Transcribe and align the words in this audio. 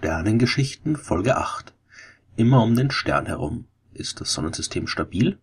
Sternengeschichten 0.00 0.96
Folge 0.96 1.36
8 1.36 1.74
Immer 2.34 2.62
um 2.62 2.74
den 2.74 2.90
Stern 2.90 3.26
herum. 3.26 3.66
Ist 3.92 4.18
das 4.22 4.32
Sonnensystem 4.32 4.86
stabil? 4.86 5.38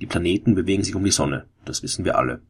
Die 0.00 0.06
Planeten 0.06 0.54
bewegen 0.54 0.84
sich 0.84 0.94
um 0.94 1.02
die 1.02 1.10
Sonne, 1.10 1.46
das 1.64 1.82
wissen 1.82 2.04
wir 2.04 2.16
alle. 2.16 2.42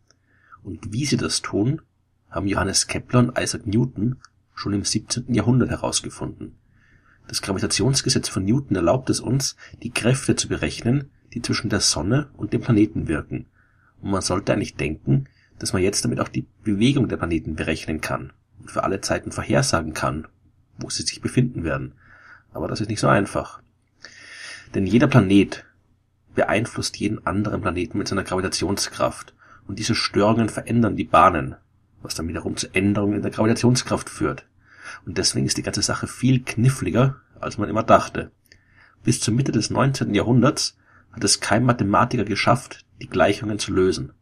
Und 0.62 0.92
wie 0.92 1.06
sie 1.06 1.16
das 1.16 1.40
tun, 1.40 1.80
haben 2.28 2.46
Johannes 2.46 2.86
Kepler 2.86 3.20
und 3.20 3.38
Isaac 3.38 3.66
Newton 3.66 4.16
schon 4.54 4.74
im 4.74 4.84
17. 4.84 5.32
Jahrhundert 5.32 5.70
herausgefunden. 5.70 6.58
Das 7.28 7.40
Gravitationsgesetz 7.40 8.28
von 8.28 8.44
Newton 8.44 8.76
erlaubt 8.76 9.08
es 9.08 9.20
uns, 9.20 9.56
die 9.82 9.90
Kräfte 9.90 10.36
zu 10.36 10.48
berechnen, 10.48 11.10
die 11.32 11.40
zwischen 11.40 11.70
der 11.70 11.80
Sonne 11.80 12.28
und 12.36 12.52
dem 12.52 12.60
Planeten 12.60 13.08
wirken. 13.08 13.46
Und 14.02 14.10
man 14.10 14.20
sollte 14.20 14.52
eigentlich 14.52 14.76
denken, 14.76 15.30
dass 15.58 15.72
man 15.72 15.82
jetzt 15.82 16.04
damit 16.04 16.20
auch 16.20 16.28
die 16.28 16.46
Bewegung 16.62 17.08
der 17.08 17.16
Planeten 17.16 17.54
berechnen 17.54 18.02
kann 18.02 18.34
und 18.60 18.70
für 18.70 18.84
alle 18.84 19.00
Zeiten 19.00 19.32
vorhersagen 19.32 19.94
kann, 19.94 20.28
wo 20.78 20.88
sie 20.88 21.02
sich 21.02 21.20
befinden 21.20 21.64
werden. 21.64 21.92
Aber 22.52 22.68
das 22.68 22.80
ist 22.80 22.88
nicht 22.88 23.00
so 23.00 23.08
einfach. 23.08 23.60
Denn 24.74 24.86
jeder 24.86 25.06
Planet 25.06 25.64
beeinflusst 26.34 26.96
jeden 26.98 27.26
anderen 27.26 27.60
Planeten 27.60 27.98
mit 27.98 28.08
seiner 28.08 28.24
Gravitationskraft 28.24 29.34
und 29.66 29.78
diese 29.78 29.94
Störungen 29.94 30.48
verändern 30.48 30.96
die 30.96 31.04
Bahnen, 31.04 31.56
was 32.02 32.14
dann 32.14 32.28
wiederum 32.28 32.56
zu 32.56 32.72
Änderungen 32.74 33.16
in 33.16 33.22
der 33.22 33.30
Gravitationskraft 33.30 34.08
führt. 34.08 34.46
Und 35.04 35.18
deswegen 35.18 35.46
ist 35.46 35.58
die 35.58 35.62
ganze 35.62 35.82
Sache 35.82 36.06
viel 36.06 36.42
kniffliger, 36.42 37.16
als 37.40 37.58
man 37.58 37.68
immer 37.68 37.82
dachte. 37.82 38.30
Bis 39.04 39.20
zur 39.20 39.34
Mitte 39.34 39.52
des 39.52 39.70
19. 39.70 40.14
Jahrhunderts 40.14 40.76
hat 41.12 41.24
es 41.24 41.40
kein 41.40 41.64
Mathematiker 41.64 42.24
geschafft, 42.24 42.84
die 43.00 43.08
Gleichungen 43.08 43.58
zu 43.58 43.72
lösen. 43.72 44.12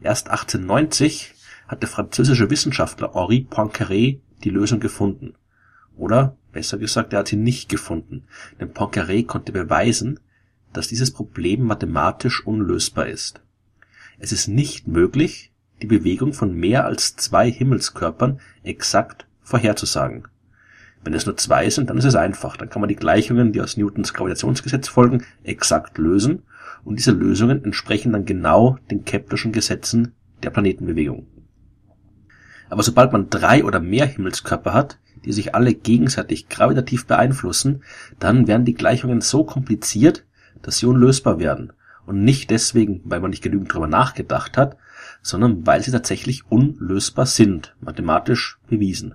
Erst 0.00 0.28
1890 0.28 1.34
hat 1.66 1.82
der 1.82 1.88
französische 1.88 2.50
Wissenschaftler 2.50 3.12
Henri 3.14 3.46
Poincaré 3.48 4.20
die 4.44 4.50
Lösung 4.50 4.80
gefunden. 4.80 5.34
Oder, 5.98 6.36
besser 6.52 6.78
gesagt, 6.78 7.12
er 7.12 7.20
hat 7.20 7.28
sie 7.28 7.36
nicht 7.36 7.68
gefunden, 7.68 8.24
denn 8.60 8.72
Poincaré 8.72 9.26
konnte 9.26 9.52
beweisen, 9.52 10.20
dass 10.72 10.88
dieses 10.88 11.12
Problem 11.12 11.64
mathematisch 11.64 12.46
unlösbar 12.46 13.08
ist. 13.08 13.40
Es 14.18 14.32
ist 14.32 14.48
nicht 14.48 14.86
möglich, 14.86 15.52
die 15.82 15.86
Bewegung 15.86 16.32
von 16.32 16.54
mehr 16.54 16.86
als 16.86 17.16
zwei 17.16 17.50
Himmelskörpern 17.50 18.40
exakt 18.62 19.26
vorherzusagen. 19.42 20.28
Wenn 21.04 21.14
es 21.14 21.26
nur 21.26 21.36
zwei 21.36 21.70
sind, 21.70 21.90
dann 21.90 21.98
ist 21.98 22.04
es 22.04 22.16
einfach. 22.16 22.56
Dann 22.56 22.68
kann 22.68 22.80
man 22.80 22.88
die 22.88 22.96
Gleichungen, 22.96 23.52
die 23.52 23.60
aus 23.60 23.76
Newtons 23.76 24.12
Gravitationsgesetz 24.12 24.88
folgen, 24.88 25.24
exakt 25.44 25.98
lösen 25.98 26.42
und 26.84 26.98
diese 26.98 27.12
Lösungen 27.12 27.64
entsprechen 27.64 28.12
dann 28.12 28.24
genau 28.24 28.78
den 28.90 29.04
Keplerschen 29.04 29.52
Gesetzen 29.52 30.14
der 30.42 30.50
Planetenbewegung. 30.50 31.26
Aber 32.68 32.82
sobald 32.82 33.12
man 33.12 33.30
drei 33.30 33.64
oder 33.64 33.80
mehr 33.80 34.06
Himmelskörper 34.06 34.72
hat, 34.72 34.98
die 35.24 35.32
sich 35.32 35.54
alle 35.54 35.74
gegenseitig 35.74 36.48
gravitativ 36.48 37.06
beeinflussen, 37.06 37.82
dann 38.18 38.46
werden 38.46 38.64
die 38.64 38.74
Gleichungen 38.74 39.20
so 39.20 39.44
kompliziert, 39.44 40.24
dass 40.62 40.78
sie 40.78 40.86
unlösbar 40.86 41.38
werden. 41.38 41.72
Und 42.06 42.24
nicht 42.24 42.50
deswegen, 42.50 43.02
weil 43.04 43.20
man 43.20 43.30
nicht 43.30 43.42
genügend 43.42 43.72
drüber 43.72 43.86
nachgedacht 43.86 44.56
hat, 44.56 44.76
sondern 45.22 45.66
weil 45.66 45.82
sie 45.82 45.90
tatsächlich 45.90 46.50
unlösbar 46.50 47.26
sind, 47.26 47.76
mathematisch 47.80 48.58
bewiesen. 48.68 49.14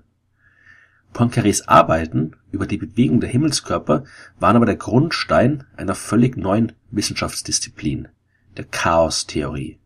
Poincarés 1.14 1.68
Arbeiten 1.68 2.36
über 2.52 2.66
die 2.66 2.78
Bewegung 2.78 3.20
der 3.20 3.30
Himmelskörper 3.30 4.04
waren 4.40 4.56
aber 4.56 4.66
der 4.66 4.76
Grundstein 4.76 5.64
einer 5.78 5.96
völlig 5.96 6.38
neuen 6.38 6.74
Wissenschaftsdisziplin, 6.92 8.08
der 8.58 8.66
Chaostheorie. 8.66 9.80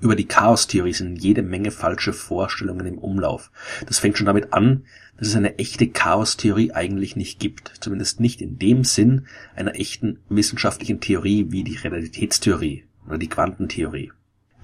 Über 0.00 0.16
die 0.16 0.26
Chaostheorie 0.26 0.94
sind 0.94 1.22
jede 1.22 1.42
Menge 1.42 1.70
falsche 1.70 2.14
Vorstellungen 2.14 2.86
im 2.86 2.98
Umlauf. 2.98 3.50
Das 3.86 3.98
fängt 3.98 4.16
schon 4.16 4.26
damit 4.26 4.54
an, 4.54 4.84
dass 5.18 5.28
es 5.28 5.36
eine 5.36 5.58
echte 5.58 5.88
Chaostheorie 5.88 6.72
eigentlich 6.72 7.16
nicht 7.16 7.38
gibt, 7.38 7.74
zumindest 7.80 8.18
nicht 8.18 8.40
in 8.40 8.58
dem 8.58 8.84
Sinn 8.84 9.26
einer 9.54 9.74
echten 9.74 10.20
wissenschaftlichen 10.30 11.00
Theorie 11.00 11.48
wie 11.50 11.64
die 11.64 11.76
Relativitätstheorie 11.76 12.84
oder 13.06 13.18
die 13.18 13.28
Quantentheorie. 13.28 14.12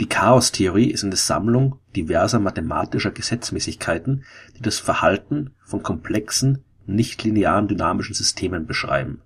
Die 0.00 0.08
Chaostheorie 0.08 0.90
ist 0.90 1.04
eine 1.04 1.16
Sammlung 1.16 1.80
diverser 1.94 2.38
mathematischer 2.38 3.10
Gesetzmäßigkeiten, 3.10 4.24
die 4.56 4.62
das 4.62 4.78
Verhalten 4.78 5.50
von 5.64 5.82
komplexen, 5.82 6.64
nichtlinearen 6.86 7.68
dynamischen 7.68 8.14
Systemen 8.14 8.66
beschreiben. 8.66 9.20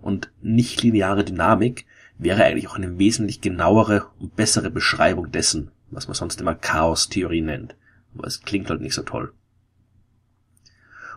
Und 0.00 0.30
nichtlineare 0.40 1.24
Dynamik 1.24 1.86
wäre 2.22 2.44
eigentlich 2.44 2.68
auch 2.68 2.76
eine 2.76 2.98
wesentlich 2.98 3.40
genauere 3.40 4.06
und 4.18 4.36
bessere 4.36 4.70
Beschreibung 4.70 5.30
dessen, 5.30 5.70
was 5.90 6.08
man 6.08 6.14
sonst 6.14 6.40
immer 6.40 6.54
Chaostheorie 6.54 7.42
nennt. 7.42 7.76
Aber 8.14 8.26
es 8.26 8.42
klingt 8.42 8.70
halt 8.70 8.80
nicht 8.80 8.94
so 8.94 9.02
toll. 9.02 9.32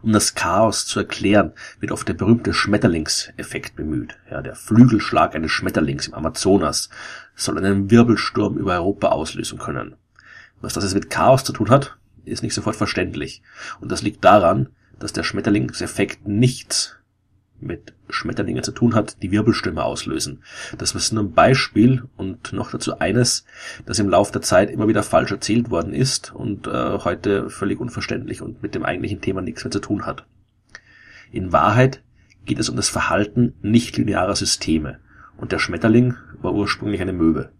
Um 0.01 0.13
das 0.13 0.35
Chaos 0.35 0.85
zu 0.85 0.99
erklären, 0.99 1.53
wird 1.79 1.91
oft 1.91 2.07
der 2.07 2.13
berühmte 2.13 2.53
Schmetterlingseffekt 2.53 3.75
bemüht. 3.75 4.17
Ja, 4.29 4.41
der 4.41 4.55
Flügelschlag 4.55 5.33
eines 5.33 5.51
Schmetterlings 5.51 6.07
im 6.07 6.13
Amazonas 6.13 6.89
soll 7.33 7.57
einen 7.57 7.89
Wirbelsturm 7.89 8.57
über 8.57 8.73
Europa 8.73 9.07
auslösen 9.07 9.57
können. 9.57 9.95
Was 10.61 10.73
das 10.73 10.83
jetzt 10.83 10.93
mit 10.93 11.09
Chaos 11.09 11.43
zu 11.43 11.53
tun 11.53 11.69
hat, 11.69 11.97
ist 12.23 12.43
nicht 12.43 12.53
sofort 12.53 12.75
verständlich. 12.75 13.41
Und 13.81 13.91
das 13.91 14.01
liegt 14.01 14.23
daran, 14.23 14.69
dass 14.99 15.13
der 15.13 15.23
Schmetterlingseffekt 15.23 16.27
nichts 16.27 16.95
mit 17.59 17.93
Schmetterlingen 18.09 18.63
zu 18.63 18.71
tun 18.71 18.95
hat, 18.95 19.21
die 19.21 19.31
Wirbelstürme 19.31 19.83
auslösen. 19.83 20.43
Das 20.77 20.93
ist 20.93 21.13
nur 21.13 21.23
ein 21.23 21.33
Beispiel 21.33 22.03
und 22.17 22.53
noch 22.53 22.71
dazu 22.71 22.99
eines, 22.99 23.45
das 23.85 23.99
im 23.99 24.09
Laufe 24.09 24.31
der 24.31 24.41
Zeit 24.41 24.69
immer 24.69 24.87
wieder 24.87 25.03
falsch 25.03 25.31
erzählt 25.31 25.69
worden 25.71 25.93
ist 25.93 26.33
und 26.33 26.67
äh, 26.67 26.99
heute 26.99 27.49
völlig 27.49 27.79
unverständlich 27.79 28.41
und 28.41 28.61
mit 28.61 28.75
dem 28.75 28.83
eigentlichen 28.83 29.21
Thema 29.21 29.41
nichts 29.41 29.63
mehr 29.63 29.71
zu 29.71 29.79
tun 29.79 30.05
hat. 30.05 30.25
In 31.31 31.51
Wahrheit 31.51 32.03
geht 32.45 32.59
es 32.59 32.69
um 32.69 32.75
das 32.75 32.89
Verhalten 32.89 33.53
nichtlinearer 33.61 34.35
Systeme 34.35 34.99
und 35.37 35.51
der 35.51 35.59
Schmetterling 35.59 36.15
war 36.41 36.53
ursprünglich 36.53 37.01
eine 37.01 37.13
Möwe. 37.13 37.51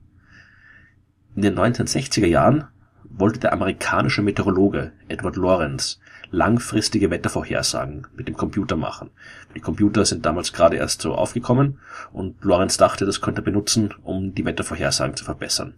In 1.36 1.42
den 1.42 1.58
1960er 1.58 2.28
Jahren 2.28 2.68
wollte 3.18 3.40
der 3.40 3.54
amerikanische 3.54 4.22
Meteorologe 4.22 4.92
Edward 5.08 5.36
Lorenz 5.36 6.00
langfristige 6.32 7.10
Wettervorhersagen 7.10 8.08
mit 8.16 8.28
dem 8.28 8.36
Computer 8.36 8.76
machen. 8.76 9.12
Die 9.56 9.62
Computer 9.62 10.06
sind 10.06 10.26
damals 10.26 10.54
gerade 10.54 10.76
erst 10.76 11.02
so 11.02 11.14
aufgekommen 11.14 11.80
und 12.12 12.44
Lorenz 12.44 12.78
dachte, 12.78 13.06
das 13.06 13.22
könnte 13.22 13.42
er 13.42 13.46
benutzen, 13.46 13.94
um 14.04 14.36
die 14.36 14.46
Wettervorhersagen 14.46 15.16
zu 15.16 15.24
verbessern. 15.24 15.76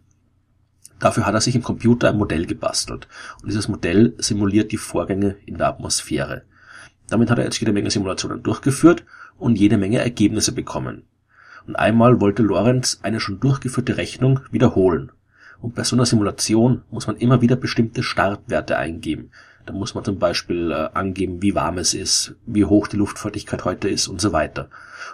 Dafür 0.99 1.27
hat 1.27 1.35
er 1.35 1.41
sich 1.41 1.55
im 1.55 1.63
Computer 1.63 2.09
ein 2.09 2.17
Modell 2.17 2.47
gebastelt 2.47 3.07
und 3.41 3.49
dieses 3.49 3.67
Modell 3.67 4.15
simuliert 4.17 4.71
die 4.71 4.77
Vorgänge 4.77 5.35
in 5.45 5.57
der 5.57 5.67
Atmosphäre. 5.67 6.43
Damit 7.09 7.29
hat 7.29 7.37
er 7.37 7.45
jetzt 7.45 7.59
jede 7.59 7.71
Menge 7.71 7.91
Simulationen 7.91 8.41
durchgeführt 8.41 9.05
und 9.37 9.59
jede 9.59 9.77
Menge 9.77 9.99
Ergebnisse 9.99 10.51
bekommen. 10.51 11.03
Und 11.67 11.75
einmal 11.75 12.19
wollte 12.19 12.41
Lorenz 12.41 12.99
eine 13.03 13.19
schon 13.19 13.39
durchgeführte 13.39 13.97
Rechnung 13.97 14.39
wiederholen. 14.51 15.11
Und 15.61 15.75
bei 15.75 15.83
so 15.83 15.95
einer 15.95 16.05
Simulation 16.05 16.83
muss 16.91 17.07
man 17.07 17.17
immer 17.17 17.41
wieder 17.41 17.55
bestimmte 17.55 18.03
Startwerte 18.03 18.77
eingeben. 18.77 19.31
Da 19.65 19.73
muss 19.73 19.95
man 19.95 20.05
zum 20.05 20.17
Beispiel 20.17 20.71
äh, 20.71 20.89
angeben, 20.93 21.41
wie 21.41 21.55
warm 21.55 21.77
es 21.77 21.93
ist, 21.93 22.35
wie 22.45 22.65
hoch 22.65 22.87
die 22.87 22.97
Luftfeuchtigkeit 22.97 23.65
heute 23.65 23.89
ist 23.89 24.07
und 24.07 24.21
so 24.21 24.31
weiter. 24.31 24.69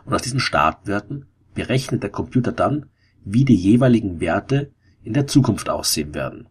Und 0.06 0.14
aus 0.14 0.22
diesen 0.22 0.40
Startwerten 0.40 1.26
berechnet 1.54 2.04
der 2.04 2.12
Computer 2.12 2.52
dann, 2.52 2.88
wie 3.26 3.46
die 3.46 3.56
jeweiligen 3.56 4.20
Werte 4.20 4.72
in 5.04 5.14
der 5.14 5.28
Zukunft 5.28 5.70
aussehen 5.70 6.14
werden. 6.14 6.48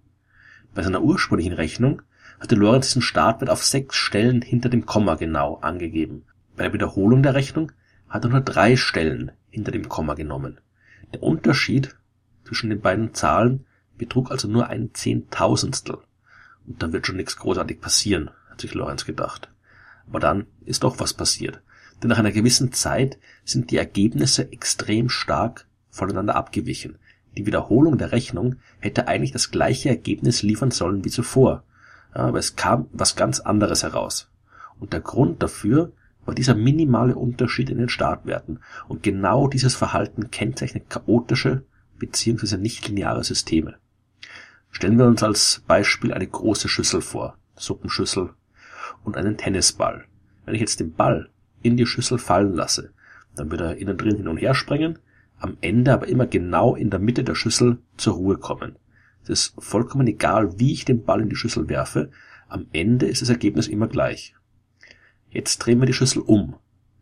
Bei 0.75 0.83
seiner 0.83 1.03
ursprünglichen 1.03 1.53
Rechnung 1.53 2.03
hatte 2.41 2.57
Lorenz 2.57 2.89
diesen 2.89 3.03
Startwert 3.03 3.51
auf 3.51 3.65
sechs 3.65 3.97
Stellen 3.97 4.43
hinter 4.43 4.69
dem 4.69 4.85
Komma 4.87 5.15
genau 5.15 5.57
angegeben. 5.57 6.25
Bei 6.57 6.65
der 6.65 6.73
Wiederholung 6.73 7.23
der 7.23 7.35
Rechnung 7.35 7.73
hat 8.09 8.25
er 8.25 8.31
nur 8.31 8.41
drei 8.41 8.77
Stellen 8.77 9.33
hinter 9.49 9.71
dem 9.71 9.89
Komma 9.89 10.15
genommen. 10.15 10.59
Der 11.13 11.23
Unterschied 11.23 11.95
zwischen 12.45 12.71
den 12.71 12.81
beiden 12.81 13.15
Zahlen 13.15 13.65
betrug 14.03 14.33
also 14.33 14.49
nur 14.49 14.69
ein 14.69 14.91
Zehntausendstel. 14.93 15.99
Und 16.67 16.83
dann 16.83 16.93
wird 16.93 17.07
schon 17.07 17.17
nichts 17.17 17.37
großartig 17.37 17.81
passieren, 17.81 18.31
hat 18.51 18.61
sich 18.61 18.75
Lorenz 18.75 19.05
gedacht. 19.05 19.49
Aber 20.09 20.19
dann 20.19 20.47
ist 20.65 20.83
doch 20.83 20.99
was 20.99 21.15
passiert. 21.15 21.61
Denn 22.03 22.09
nach 22.09 22.19
einer 22.19 22.33
gewissen 22.33 22.73
Zeit 22.73 23.19
sind 23.45 23.71
die 23.71 23.77
Ergebnisse 23.77 24.51
extrem 24.51 25.09
stark 25.09 25.67
voneinander 25.91 26.35
abgewichen. 26.35 26.99
Die 27.37 27.47
Wiederholung 27.47 27.97
der 27.97 28.11
Rechnung 28.11 28.57
hätte 28.81 29.07
eigentlich 29.07 29.31
das 29.31 29.53
gleiche 29.53 29.89
Ergebnis 29.89 30.43
liefern 30.43 30.73
sollen 30.73 31.05
wie 31.05 31.11
zuvor. 31.11 31.63
Aber 32.11 32.39
es 32.41 32.57
kam 32.57 32.89
was 32.93 33.15
ganz 33.15 33.39
anderes 33.39 33.85
heraus. 33.85 34.31
Und 34.81 34.93
der 34.93 35.01
Grund 35.01 35.43
dafür 35.43 35.93
war 36.25 36.35
dieser 36.35 36.57
minimale 36.57 37.15
Unterschied 37.15 37.71
in 37.71 37.79
den 37.79 37.89
Startwerten. 37.89 38.59
Und 38.89 39.05
genau 39.05 39.47
dieses 39.47 39.77
Verhalten 39.77 40.33
kennzeichnet 40.33 40.91
chaotische 40.91 41.65
bzw. 41.99 42.57
nichtlineare 42.57 43.23
Systeme. 43.23 43.77
Stellen 44.73 44.99
wir 44.99 45.07
uns 45.07 45.23
als 45.23 45.63
Beispiel 45.69 46.13
eine 46.13 46.27
große 46.27 46.69
Schüssel 46.69 47.03
vor, 47.03 47.37
Suppenschüssel, 47.55 48.31
und 49.05 49.17
einen 49.17 49.37
Tennisball. 49.37 50.07
Wenn 50.45 50.55
ich 50.55 50.61
jetzt 50.61 50.81
den 50.81 50.95
Ball 50.95 51.29
in 51.63 51.77
die 51.77 51.87
Schüssel 51.87 52.19
fallen 52.19 52.55
lasse, 52.55 52.93
dann 53.37 53.51
wird 53.51 53.61
er 53.61 53.77
innen 53.77 53.97
drin 53.97 54.17
hin 54.17 54.29
und 54.29 54.39
her 54.39 54.55
springen, 54.55 54.99
am 55.39 55.57
Ende 55.61 55.93
aber 55.93 56.09
immer 56.09 56.27
genau 56.27 56.75
in 56.75 56.91
der 56.91 57.01
Mitte 57.01 57.23
der 57.23 57.35
Schüssel 57.35 57.79
zur 57.97 58.15
Ruhe 58.15 58.39
kommen. 58.39 58.77
Es 59.23 59.29
ist 59.29 59.55
vollkommen 59.59 60.07
egal, 60.07 60.59
wie 60.59 60.73
ich 60.73 60.85
den 60.85 61.05
Ball 61.05 61.21
in 61.21 61.29
die 61.29 61.37
Schüssel 61.37 61.69
werfe, 61.69 62.11
am 62.49 62.67
Ende 62.73 63.07
ist 63.07 63.23
das 63.23 63.29
Ergebnis 63.29 63.69
immer 63.69 63.89
gleich. 63.89 64.35
Jetzt 65.31 65.59
drehen 65.59 65.81
wir 65.81 65.87
die 65.87 65.93
Schüssel 65.93 66.23
um, 66.23 66.57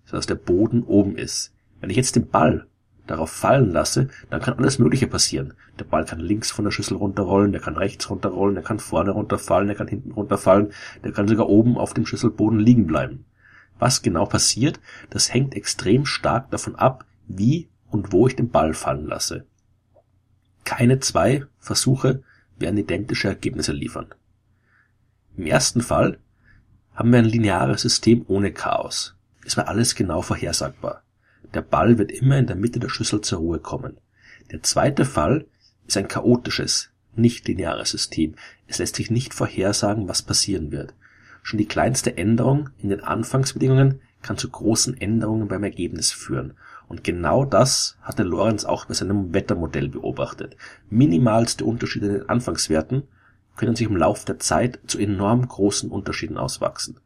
sodass 0.05 0.27
der 0.27 0.35
Boden 0.35 0.83
oben 0.83 1.17
ist. 1.17 1.55
Wenn 1.81 1.91
ich 1.91 1.97
jetzt 1.97 2.17
den 2.17 2.29
Ball 2.29 2.67
darauf 3.11 3.31
fallen 3.31 3.71
lasse, 3.71 4.09
dann 4.31 4.41
kann 4.41 4.59
alles 4.59 4.79
Mögliche 4.79 5.07
passieren. 5.07 5.55
Der 5.79 5.85
Ball 5.85 6.05
kann 6.05 6.21
links 6.21 6.51
von 6.51 6.65
der 6.65 6.73
Schüssel 6.73 6.97
runterrollen, 6.97 7.53
der 7.53 7.61
kann 7.61 7.77
rechts 7.77 8.09
runterrollen, 8.09 8.55
der 8.55 8.65
kann 8.65 8.79
vorne 8.79 9.11
runterfallen, 9.11 9.67
der 9.67 9.77
kann 9.77 9.89
hinten 9.89 10.13
runterfallen, 10.13 10.73
der 11.05 11.13
kann 11.13 11.29
sogar 11.29 11.49
oben 11.49 11.77
auf 11.77 11.95
dem 11.95 12.07
Schüsselboden 12.07 12.59
liegen 12.59 12.87
bleiben. 12.87 13.25
Was 13.79 14.03
genau 14.03 14.27
passiert, 14.27 14.81
das 15.11 15.33
hängt 15.33 15.55
extrem 15.55 16.07
stark 16.07 16.51
davon 16.51 16.77
ab, 16.77 17.05
wie 17.27 17.69
und 17.91 18.13
wo 18.13 18.27
ich 18.27 18.37
den 18.37 18.51
Ball 18.51 18.75
fallen 18.75 19.07
lasse. 19.07 19.47
Keine 20.65 21.01
zwei 21.01 21.45
Versuche 21.59 22.23
werden 22.59 22.79
identische 22.79 23.29
Ergebnisse 23.29 23.73
liefern. 23.73 24.15
Im 25.37 25.47
ersten 25.47 25.81
Fall 25.81 26.19
haben 26.95 27.13
wir 27.13 27.19
ein 27.19 27.25
lineares 27.25 27.83
System 27.83 28.25
ohne 28.29 28.53
Chaos. 28.53 29.17
Es 29.45 29.57
war 29.57 29.69
alles 29.69 29.95
genau 29.95 30.21
vorhersagbar. 30.23 31.03
Der 31.55 31.63
Ball 31.63 31.99
wird 31.99 32.13
immer 32.13 32.39
in 32.39 32.47
der 32.47 32.57
Mitte 32.57 32.79
der 32.79 32.89
Schüssel 32.89 33.21
zur 33.21 33.39
Ruhe 33.39 33.59
kommen. 33.59 33.97
Der 34.51 34.63
zweite 34.63 35.05
Fall 35.05 35.47
ist 35.87 35.97
ein 35.97 36.09
chaotisches, 36.09 36.91
nicht 37.15 37.49
lineares 37.49 37.91
System. 37.91 38.35
Es 38.67 38.79
lässt 38.79 38.97
sich 38.97 39.11
nicht 39.11 39.35
vorhersagen, 39.35 40.09
was 40.09 40.23
passieren 40.23 40.71
wird. 40.71 40.95
Schon 41.43 41.59
die 41.59 41.67
kleinste 41.67 42.17
Änderung 42.17 42.71
in 42.79 42.91
den 42.91 43.03
Anfangsbedingungen 43.03 44.01
kann 44.23 44.37
zu 44.37 44.49
großen 44.49 45.01
Änderungen 45.01 45.49
beim 45.49 45.65
Ergebnis 45.65 46.13
führen. 46.13 46.55
Und 46.89 47.05
genau 47.05 47.45
das 47.45 47.97
hatte 48.03 48.23
Lorenz 48.23 48.65
auch 48.65 48.85
bei 48.85 48.95
seinem 48.95 49.33
Wettermodell 49.33 49.89
beobachtet. 49.89 50.57
Minimalste 50.91 51.65
Unterschiede 51.65 52.07
in 52.07 52.13
den 52.15 52.29
Anfangswerten 52.29 53.05
können 53.57 53.77
sich 53.77 53.89
im 53.89 53.97
Laufe 53.97 54.27
der 54.27 54.39
Zeit 54.39 54.79
zu 54.87 54.99
enorm 54.99 55.47
großen 55.47 55.91
Unterschieden 55.91 56.37
auswachsen. 56.37 56.99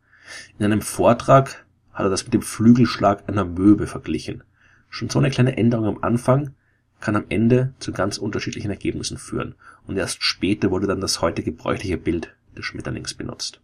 In 0.58 0.64
einem 0.64 0.82
Vortrag 0.82 1.63
hat 1.94 2.06
er 2.06 2.10
das 2.10 2.24
mit 2.24 2.34
dem 2.34 2.42
Flügelschlag 2.42 3.28
einer 3.28 3.44
Möwe 3.44 3.86
verglichen. 3.86 4.42
Schon 4.90 5.08
so 5.08 5.18
eine 5.18 5.30
kleine 5.30 5.56
Änderung 5.56 5.86
am 5.86 5.98
Anfang 6.02 6.54
kann 7.00 7.16
am 7.16 7.24
Ende 7.28 7.74
zu 7.78 7.92
ganz 7.92 8.18
unterschiedlichen 8.18 8.70
Ergebnissen 8.70 9.18
führen, 9.18 9.54
und 9.86 9.96
erst 9.96 10.22
später 10.22 10.70
wurde 10.70 10.86
dann 10.86 11.00
das 11.00 11.20
heute 11.20 11.42
gebräuchliche 11.42 11.98
Bild 11.98 12.34
des 12.56 12.64
Schmetterlings 12.64 13.14
benutzt. 13.14 13.60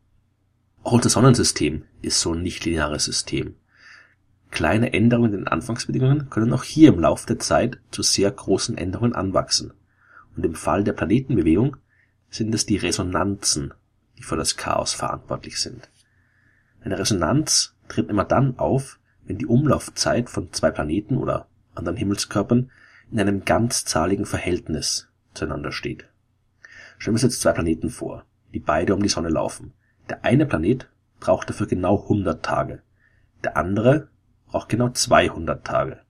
Auch 0.82 0.92
unser 0.92 1.10
Sonnensystem 1.10 1.84
ist 2.02 2.20
so 2.20 2.32
ein 2.32 2.42
nichtlineares 2.42 3.04
System. 3.04 3.54
Kleine 4.50 4.92
Änderungen 4.92 5.32
in 5.32 5.40
den 5.40 5.48
Anfangsbedingungen 5.48 6.30
können 6.30 6.52
auch 6.52 6.64
hier 6.64 6.88
im 6.88 7.00
Laufe 7.00 7.26
der 7.26 7.38
Zeit 7.38 7.78
zu 7.90 8.02
sehr 8.02 8.30
großen 8.30 8.76
Änderungen 8.76 9.14
anwachsen. 9.14 9.72
Und 10.36 10.44
im 10.44 10.54
Fall 10.54 10.84
der 10.84 10.92
Planetenbewegung 10.92 11.76
sind 12.30 12.54
es 12.54 12.66
die 12.66 12.76
Resonanzen, 12.76 13.74
die 14.18 14.22
für 14.22 14.36
das 14.36 14.56
Chaos 14.56 14.92
verantwortlich 14.92 15.58
sind. 15.58 15.88
Eine 16.82 16.98
Resonanz 16.98 17.76
tritt 17.88 18.08
immer 18.08 18.24
dann 18.24 18.58
auf, 18.58 18.98
wenn 19.24 19.38
die 19.38 19.46
Umlaufzeit 19.46 20.30
von 20.30 20.52
zwei 20.52 20.70
Planeten 20.70 21.16
oder 21.16 21.48
anderen 21.74 21.96
Himmelskörpern 21.96 22.70
in 23.10 23.20
einem 23.20 23.44
ganzzahligen 23.44 24.26
Verhältnis 24.26 25.08
zueinander 25.34 25.72
steht. 25.72 26.08
Stellen 26.98 27.12
wir 27.12 27.16
uns 27.16 27.22
jetzt 27.22 27.40
zwei 27.40 27.52
Planeten 27.52 27.90
vor, 27.90 28.24
die 28.52 28.60
beide 28.60 28.94
um 28.94 29.02
die 29.02 29.08
Sonne 29.08 29.28
laufen. 29.28 29.72
Der 30.08 30.24
eine 30.24 30.46
Planet 30.46 30.88
braucht 31.18 31.48
dafür 31.48 31.66
genau 31.66 32.02
100 32.02 32.44
Tage, 32.44 32.82
der 33.44 33.56
andere 33.56 34.08
braucht 34.46 34.68
genau 34.68 34.88
200 34.88 35.64
Tage. 35.64 36.00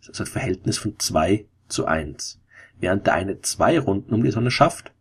Das 0.00 0.10
ist 0.10 0.20
ein 0.20 0.26
Verhältnis 0.26 0.78
von 0.78 0.98
2 0.98 1.46
zu 1.68 1.86
1. 1.86 2.40
Während 2.78 3.06
der 3.06 3.14
eine 3.14 3.40
zwei 3.40 3.78
Runden 3.78 4.12
um 4.12 4.24
die 4.24 4.32
Sonne 4.32 4.50
schafft, 4.50 4.92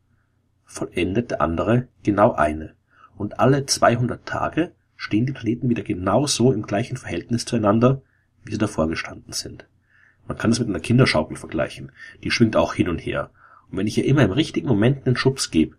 vollendet 0.64 1.32
der 1.32 1.42
andere 1.42 1.88
genau 2.04 2.34
eine. 2.34 2.76
Und 3.18 3.40
alle 3.40 3.66
200 3.66 4.26
Tage 4.26 4.72
stehen 4.96 5.26
die 5.26 5.34
Planeten 5.34 5.70
wieder 5.70 5.84
genauso 5.84 6.52
im 6.52 6.64
gleichen 6.64 6.98
Verhältnis 6.98 7.46
zueinander, 7.46 8.02
wie 8.44 8.52
sie 8.52 8.58
davor 8.58 8.88
gestanden 8.88 9.34
sind. 9.34 9.66
Man 10.28 10.38
kann 10.38 10.52
es 10.52 10.60
mit 10.60 10.70
einer 10.70 10.80
Kinderschaukel 10.80 11.38
vergleichen. 11.38 11.92
Die 12.24 12.32
schwingt 12.32 12.56
auch 12.56 12.74
hin 12.74 12.90
und 12.90 13.00
her. 13.00 13.32
Und 13.70 13.78
wenn 13.78 13.88
ich 13.88 13.98
ihr 13.98 14.06
immer 14.06 14.24
im 14.24 14.32
richtigen 14.32 14.68
Moment 14.68 15.06
einen 15.06 15.16
Schubs 15.16 15.52
gebe, 15.52 15.76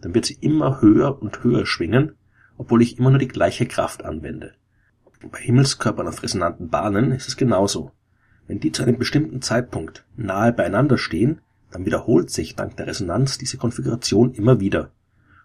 dann 0.00 0.14
wird 0.14 0.26
sie 0.26 0.38
immer 0.40 0.80
höher 0.80 1.20
und 1.22 1.44
höher 1.44 1.66
schwingen, 1.66 2.16
obwohl 2.56 2.82
ich 2.82 2.98
immer 2.98 3.10
nur 3.10 3.18
die 3.18 3.28
gleiche 3.28 3.66
Kraft 3.66 4.04
anwende. 4.04 4.54
Bei 5.30 5.38
Himmelskörpern 5.38 6.08
auf 6.08 6.22
resonanten 6.22 6.68
Bahnen 6.68 7.12
ist 7.12 7.28
es 7.28 7.36
genauso. 7.36 7.92
Wenn 8.48 8.58
die 8.58 8.72
zu 8.72 8.82
einem 8.82 8.98
bestimmten 8.98 9.40
Zeitpunkt 9.40 10.04
nahe 10.16 10.52
beieinander 10.52 10.98
stehen, 10.98 11.40
dann 11.70 11.86
wiederholt 11.86 12.30
sich 12.30 12.56
dank 12.56 12.76
der 12.76 12.88
Resonanz 12.88 13.38
diese 13.38 13.56
Konfiguration 13.56 14.34
immer 14.34 14.60
wieder. 14.60 14.90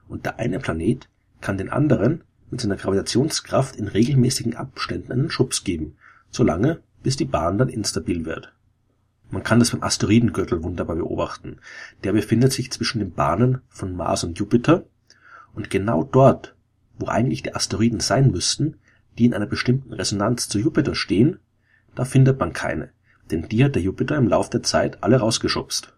Und 0.08 0.26
der 0.26 0.40
eine 0.40 0.60
Planet 0.60 1.08
kann 1.42 1.58
den 1.58 1.70
anderen 1.70 2.24
mit 2.50 2.62
seiner 2.62 2.78
Gravitationskraft 2.78 3.76
in 3.76 3.88
regelmäßigen 3.88 4.56
Abständen 4.56 5.12
einen 5.12 5.30
Schubs 5.30 5.64
geben, 5.64 5.98
solange 6.30 6.82
bis 7.04 7.18
die 7.18 7.26
Bahn 7.26 7.58
dann 7.58 7.70
instabil 7.70 8.26
wird. 8.26 8.54
Man 9.30 9.44
kann 9.44 9.60
das 9.60 9.72
beim 9.72 9.84
Asteroidengürtel 9.84 10.64
wunderbar 10.64 10.96
beobachten. 10.96 11.58
Der 12.04 12.14
befindet 12.14 12.54
sich 12.54 12.72
zwischen 12.72 13.00
den 13.00 13.12
Bahnen 13.12 13.62
von 13.68 13.96
Mars 13.96 14.24
und 14.24 14.40
Jupiter 14.40 14.86
und 15.54 15.70
genau 15.70 16.04
dort, 16.04 16.56
wo 16.98 17.08
eigentlich 17.08 17.44
die 17.44 17.54
Asteroiden 17.54 18.00
sein 18.00 18.32
müssten, 18.32 18.78
die 19.18 19.26
in 19.26 19.34
einer 19.34 19.46
bestimmten 19.46 19.94
Resonanz 19.94 20.48
zu 20.48 20.60
Jupiter 20.60 20.96
stehen, 20.96 21.40
da 21.96 22.06
findet 22.06 22.40
man 22.40 22.54
keine, 22.54 22.92
denn 23.32 23.50
die 23.50 23.64
hat 23.64 23.76
der 23.76 23.82
Jupiter 23.82 24.16
im 24.16 24.28
Lauf 24.28 24.50
der 24.50 24.64
Zeit 24.64 25.04
alle 25.04 25.18
rausgeschubst. 25.18 25.94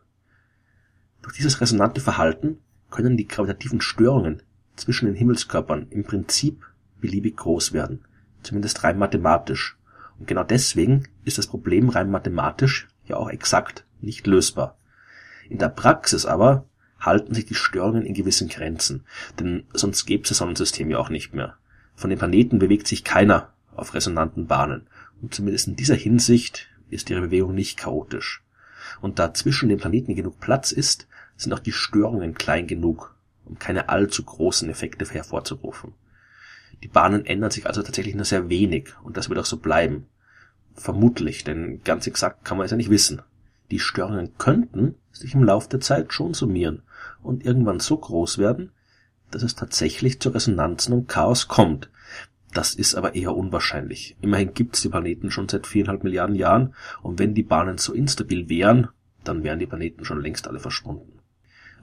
Durch 1.22 1.36
dieses 1.36 1.62
resonante 1.62 2.02
Verhalten 2.02 2.60
können 2.90 3.18
die 3.18 3.28
gravitativen 3.28 3.82
Störungen 3.82 4.42
zwischen 4.80 5.06
den 5.06 5.16
Himmelskörpern 5.16 5.88
im 5.90 6.04
Prinzip 6.04 6.66
beliebig 7.00 7.38
groß 7.38 7.74
werden, 7.74 8.06
zumindest 8.44 8.84
rein 8.84 8.98
mathematisch. 8.98 9.78
Und 10.18 10.28
genau 10.28 10.44
deswegen 10.44 11.08
ist 11.24 11.38
das 11.38 11.48
Problem 11.48 11.90
rein 11.90 12.10
mathematisch 12.10 12.88
ja 13.06 13.18
auch 13.18 13.30
exakt 13.30 13.86
nicht 14.02 14.28
lösbar. 14.28 14.78
In 15.50 15.58
der 15.58 15.70
Praxis 15.70 16.26
aber 16.26 16.66
halten 17.00 17.34
sich 17.34 17.46
die 17.46 17.56
Störungen 17.56 18.06
in 18.06 18.14
gewissen 18.14 18.50
Grenzen, 18.50 19.06
denn 19.40 19.64
sonst 19.74 20.06
gäbe 20.06 20.24
es 20.24 20.30
das 20.30 20.40
Sonnensystem 20.40 20.90
ja 20.90 20.98
auch 20.98 21.10
nicht 21.10 21.34
mehr. 21.34 21.56
Von 21.96 22.10
den 22.10 22.20
Planeten 22.20 22.60
bewegt 22.60 22.88
sich 22.88 23.04
keiner 23.04 23.54
auf 23.76 23.94
resonanten 23.94 24.48
Bahnen, 24.48 24.88
und 25.22 25.34
zumindest 25.34 25.68
in 25.68 25.76
dieser 25.76 25.96
Hinsicht 25.96 26.70
ist 26.90 27.10
ihre 27.10 27.22
Bewegung 27.22 27.54
nicht 27.54 27.78
chaotisch. 27.78 28.44
Und 29.02 29.20
da 29.20 29.34
zwischen 29.34 29.70
den 29.70 29.80
Planeten 29.80 30.16
genug 30.16 30.40
Platz 30.40 30.72
ist, 30.72 31.08
sind 31.36 31.54
auch 31.54 31.60
die 31.60 31.72
Störungen 31.72 32.34
klein 32.34 32.68
genug, 32.68 33.16
um 33.50 33.58
keine 33.60 33.90
allzu 33.90 34.24
großen 34.24 34.70
Effekte 34.70 35.06
hervorzurufen. 35.06 35.94
Die 36.84 36.88
Bahnen 36.88 37.26
ändern 37.26 37.52
sich 37.52 37.66
also 37.68 37.82
tatsächlich 37.82 38.16
nur 38.16 38.26
sehr 38.26 38.50
wenig 38.50 38.94
und 39.04 39.18
das 39.18 39.28
wird 39.28 39.40
auch 39.40 39.46
so 39.46 39.58
bleiben. 39.58 40.06
Vermutlich, 40.76 41.44
denn 41.44 41.82
ganz 41.84 42.08
exakt 42.08 42.46
kann 42.46 42.58
man 42.58 42.66
es 42.66 42.72
ja 42.72 42.78
nicht 42.78 42.90
wissen. 42.90 43.22
Die 43.72 43.80
Störungen 43.80 44.38
könnten 44.38 44.96
sich 45.12 45.34
im 45.34 45.44
Lauf 45.44 45.68
der 45.68 45.82
Zeit 45.82 46.14
schon 46.14 46.34
summieren 46.34 46.84
und 47.22 47.46
irgendwann 47.46 47.80
so 47.80 47.98
groß 47.98 48.38
werden, 48.38 48.72
dass 49.32 49.44
es 49.44 49.56
tatsächlich 49.56 50.22
zu 50.22 50.30
Resonanzen 50.30 50.94
und 50.94 51.08
Chaos 51.08 51.48
kommt. 51.48 51.90
Das 52.54 52.74
ist 52.74 52.96
aber 52.96 53.14
eher 53.14 53.36
unwahrscheinlich. 53.36 54.16
Immerhin 54.22 54.54
gibt 54.54 54.76
es 54.76 54.82
die 54.82 54.90
Planeten 54.90 55.30
schon 55.30 55.50
seit 55.50 55.68
viereinhalb 55.68 56.04
Milliarden 56.04 56.36
Jahren 56.36 56.74
und 57.02 57.20
wenn 57.20 57.36
die 57.36 57.44
Bahnen 57.44 57.78
so 57.78 57.94
instabil 57.94 58.50
wären, 58.50 58.88
dann 59.24 59.44
wären 59.44 59.60
die 59.60 59.68
Planeten 59.68 60.06
schon 60.06 60.22
längst 60.22 60.48
alle 60.48 60.60
verschwunden 60.60 61.19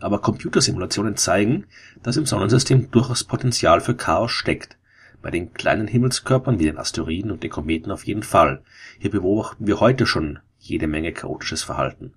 aber 0.00 0.20
Computersimulationen 0.20 1.16
zeigen, 1.16 1.66
dass 2.02 2.16
im 2.16 2.26
Sonnensystem 2.26 2.90
durchaus 2.90 3.24
Potenzial 3.24 3.80
für 3.80 3.94
Chaos 3.94 4.32
steckt. 4.32 4.76
Bei 5.22 5.30
den 5.30 5.54
kleinen 5.54 5.88
Himmelskörpern 5.88 6.58
wie 6.58 6.64
den 6.64 6.78
Asteroiden 6.78 7.30
und 7.30 7.42
den 7.42 7.50
Kometen 7.50 7.90
auf 7.90 8.04
jeden 8.04 8.22
Fall. 8.22 8.62
Hier 8.98 9.10
beobachten 9.10 9.66
wir 9.66 9.80
heute 9.80 10.06
schon 10.06 10.38
jede 10.58 10.86
Menge 10.86 11.12
chaotisches 11.12 11.62
Verhalten. 11.62 12.14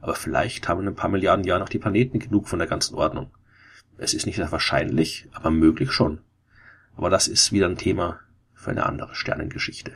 Aber 0.00 0.14
vielleicht 0.14 0.68
haben 0.68 0.80
in 0.80 0.88
ein 0.88 0.96
paar 0.96 1.10
Milliarden 1.10 1.44
Jahren 1.44 1.62
auch 1.62 1.68
die 1.68 1.78
Planeten 1.78 2.18
genug 2.18 2.48
von 2.48 2.58
der 2.58 2.68
ganzen 2.68 2.94
Ordnung. 2.94 3.30
Es 3.96 4.14
ist 4.14 4.26
nicht 4.26 4.36
sehr 4.36 4.52
wahrscheinlich, 4.52 5.28
aber 5.32 5.50
möglich 5.50 5.92
schon. 5.92 6.20
Aber 6.96 7.10
das 7.10 7.28
ist 7.28 7.52
wieder 7.52 7.66
ein 7.66 7.76
Thema 7.76 8.20
für 8.54 8.70
eine 8.70 8.86
andere 8.86 9.14
Sternengeschichte. 9.14 9.92